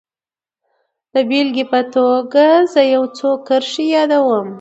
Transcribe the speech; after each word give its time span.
د 1.13 1.15
بېلګې 1.29 1.65
په 1.71 1.79
توګه 1.95 2.45
زه 2.71 2.81
يې 2.85 2.91
يو 2.95 3.03
څو 3.17 3.29
کرښې 3.47 3.85
يادوم. 3.95 4.47